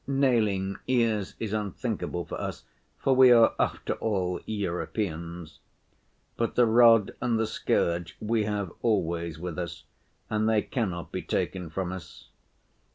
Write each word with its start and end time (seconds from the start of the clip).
Nailing 0.07 0.77
ears 0.87 1.35
is 1.39 1.53
unthinkable 1.53 2.25
for 2.25 2.41
us, 2.41 2.63
for 2.97 3.15
we 3.15 3.31
are, 3.31 3.53
after 3.59 3.93
all, 3.93 4.39
Europeans. 4.47 5.59
But 6.37 6.55
the 6.55 6.65
rod 6.65 7.11
and 7.21 7.37
the 7.39 7.45
scourge 7.45 8.17
we 8.19 8.45
have 8.45 8.71
always 8.81 9.37
with 9.37 9.59
us 9.59 9.83
and 10.27 10.49
they 10.49 10.63
cannot 10.63 11.11
be 11.11 11.21
taken 11.21 11.69
from 11.69 11.91
us. 11.91 12.29